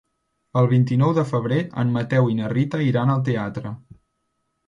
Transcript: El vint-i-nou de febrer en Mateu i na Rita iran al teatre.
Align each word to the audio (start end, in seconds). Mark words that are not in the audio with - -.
El 0.61 0.67
vint-i-nou 0.69 1.11
de 1.17 1.25
febrer 1.31 1.59
en 1.83 1.91
Mateu 1.99 2.31
i 2.31 2.37
na 2.39 2.49
Rita 2.55 2.81
iran 2.87 3.13
al 3.17 3.23
teatre. 3.31 3.75